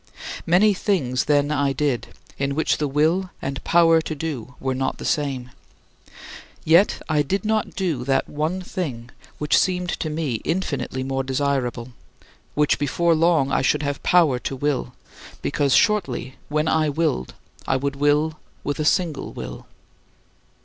Many 0.47 0.73
things 0.73 1.25
then 1.25 1.51
I 1.51 1.73
did, 1.73 2.07
in 2.39 2.55
which 2.55 2.79
the 2.79 2.87
will 2.87 3.29
and 3.39 3.63
power 3.63 4.01
to 4.01 4.15
do 4.15 4.55
were 4.59 4.73
not 4.73 4.97
the 4.97 5.05
same. 5.05 5.51
Yet 6.65 7.03
I 7.07 7.21
did 7.21 7.45
not 7.45 7.75
do 7.75 8.03
that 8.05 8.27
one 8.27 8.63
thing 8.63 9.11
which 9.37 9.55
seemed 9.55 9.89
to 9.99 10.09
me 10.09 10.41
infinitely 10.43 11.03
more 11.03 11.23
desirable, 11.23 11.91
which 12.55 12.79
before 12.79 13.13
long 13.13 13.51
I 13.51 13.61
should 13.61 13.83
have 13.83 14.01
power 14.01 14.39
to 14.39 14.55
will 14.55 14.95
because 15.43 15.75
shortly 15.75 16.35
when 16.49 16.67
I 16.67 16.89
willed, 16.89 17.35
I 17.67 17.75
would 17.77 17.95
will 17.95 18.39
with 18.63 18.79
a 18.79 18.85
single 18.85 19.31
will. 19.33 19.67